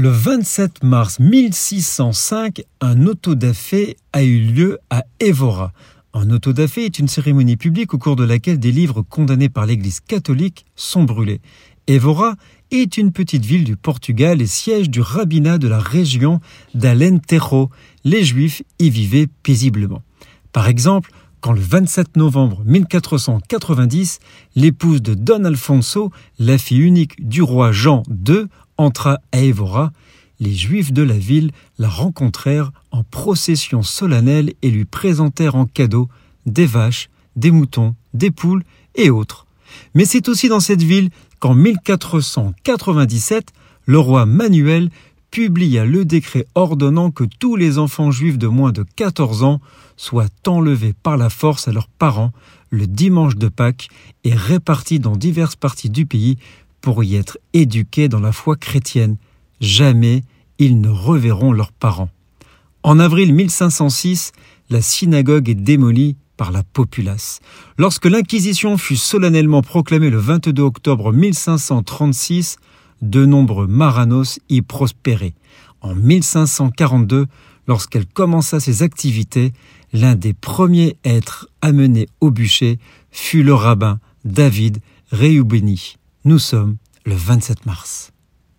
[0.00, 5.72] Le 27 mars 1605, un autodafé a eu lieu à Évora.
[6.14, 9.98] Un autodafé est une cérémonie publique au cours de laquelle des livres condamnés par l'Église
[9.98, 11.40] catholique sont brûlés.
[11.88, 12.36] Évora
[12.70, 16.38] est une petite ville du Portugal et siège du rabbinat de la région
[16.74, 17.68] d'Alentejo.
[18.04, 20.02] Les Juifs y vivaient paisiblement.
[20.52, 21.10] Par exemple,
[21.40, 24.20] quand le 27 novembre 1490,
[24.54, 28.46] l'épouse de Don Alfonso, la fille unique du roi Jean II,
[28.78, 29.92] entra à Évora,
[30.40, 36.08] les Juifs de la ville la rencontrèrent en procession solennelle et lui présentèrent en cadeau
[36.46, 38.64] des vaches, des moutons, des poules
[38.94, 39.46] et autres.
[39.94, 41.10] Mais c'est aussi dans cette ville
[41.40, 43.52] qu'en 1497,
[43.84, 44.90] le roi Manuel
[45.30, 49.60] publia le décret ordonnant que tous les enfants juifs de moins de 14 ans
[49.96, 52.32] soient enlevés par la force à leurs parents
[52.70, 53.88] le dimanche de Pâques
[54.24, 56.38] et répartis dans diverses parties du pays
[56.80, 59.16] pour y être éduqués dans la foi chrétienne.
[59.60, 60.22] Jamais
[60.58, 62.10] ils ne reverront leurs parents.
[62.82, 64.32] En avril 1506,
[64.70, 67.40] la synagogue est démolie par la populace.
[67.76, 72.56] Lorsque l'Inquisition fut solennellement proclamée le 22 octobre 1536,
[73.02, 75.34] de nombreux Maranos y prospéraient.
[75.80, 77.26] En 1542,
[77.66, 79.52] lorsqu'elle commença ses activités,
[79.92, 82.78] l'un des premiers êtres amenés au bûcher
[83.10, 84.78] fut le rabbin David
[85.12, 85.97] Reubeni.
[86.24, 88.12] Nous sommes le 27 mars.